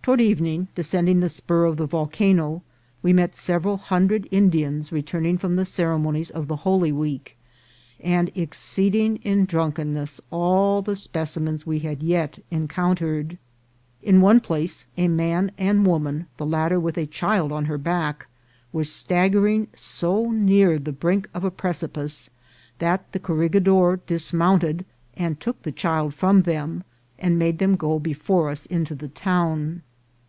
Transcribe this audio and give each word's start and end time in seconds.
Toward 0.00 0.22
evening, 0.22 0.68
descending 0.74 1.20
the 1.20 1.28
spur 1.28 1.66
of 1.66 1.76
the 1.76 1.84
volcano, 1.84 2.62
we 3.02 3.12
met 3.12 3.36
several 3.36 3.76
hundred 3.76 4.26
Indians 4.30 4.90
returning 4.90 5.36
from 5.36 5.56
the 5.56 5.66
ceremonies 5.66 6.30
of 6.30 6.48
the 6.48 6.56
Holy 6.64 6.90
Week, 6.90 7.36
and 8.00 8.32
exceeding 8.34 9.16
in 9.16 9.44
drunkenness 9.44 10.18
all 10.30 10.80
the 10.80 10.96
specimens 10.96 11.66
we 11.66 11.80
had 11.80 12.02
yet 12.02 12.38
encoun 12.50 12.96
tered. 12.96 13.36
In 14.02 14.22
one 14.22 14.40
place 14.40 14.86
a 14.96 15.08
man 15.08 15.50
and 15.58 15.84
woman, 15.86 16.24
the 16.38 16.46
latter 16.46 16.80
with 16.80 16.96
a 16.96 17.04
child 17.04 17.52
on 17.52 17.66
her 17.66 17.76
back, 17.76 18.28
were 18.72 18.84
staggering 18.84 19.68
so 19.76 20.30
near 20.30 20.78
the 20.78 20.90
brink 20.90 21.28
of 21.34 21.44
a 21.44 21.50
precipice, 21.50 22.30
that 22.78 23.12
the 23.12 23.20
corregidor 23.20 24.00
dismounted 24.06 24.86
and 25.18 25.38
took 25.38 25.60
the 25.64 25.72
child 25.72 26.14
from 26.14 26.44
them, 26.44 26.82
and 27.18 27.38
made 27.38 27.58
them 27.58 27.76
go 27.76 27.98
before 27.98 28.48
us 28.48 28.64
into 28.64 28.94
the 28.94 29.08
town. 29.08 29.82